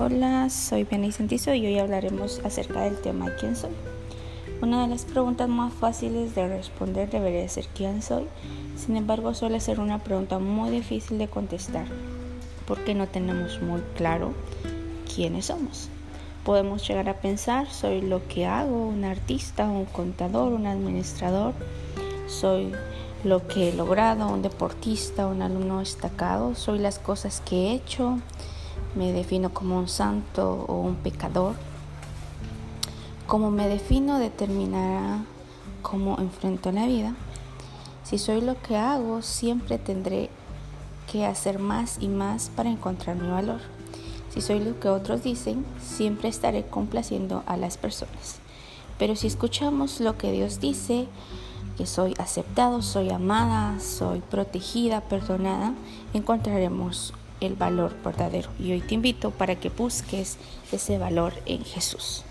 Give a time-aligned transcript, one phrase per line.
[0.00, 3.72] Hola, soy Penny Santizo y hoy hablaremos acerca del tema ¿Quién soy?
[4.62, 8.28] Una de las preguntas más fáciles de responder debería ser ¿Quién soy?
[8.76, 11.86] Sin embargo, suele ser una pregunta muy difícil de contestar
[12.64, 14.34] porque no tenemos muy claro
[15.12, 15.88] quiénes somos.
[16.44, 21.54] Podemos llegar a pensar, soy lo que hago, un artista, un contador, un administrador,
[22.28, 22.70] soy
[23.24, 28.20] lo que he logrado, un deportista, un alumno destacado, soy las cosas que he hecho,
[28.94, 31.54] me defino como un santo o un pecador.
[33.26, 35.24] Como me defino determinará
[35.82, 37.14] cómo enfrento la vida.
[38.04, 40.30] Si soy lo que hago, siempre tendré
[41.10, 43.60] que hacer más y más para encontrar mi valor.
[44.30, 48.40] Si soy lo que otros dicen, siempre estaré complaciendo a las personas.
[48.98, 51.06] Pero si escuchamos lo que Dios dice,
[51.76, 55.74] que soy aceptado, soy amada, soy protegida, perdonada,
[56.12, 58.50] encontraremos el valor verdadero.
[58.58, 60.38] Y hoy te invito para que busques
[60.72, 62.24] ese valor en Jesús.